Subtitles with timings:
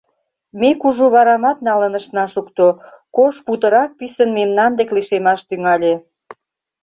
[0.59, 2.67] Ме кужу варамат налын ышна шукто,
[3.15, 5.93] кож путырак писын мемнан дек лишемаш тӱҥале.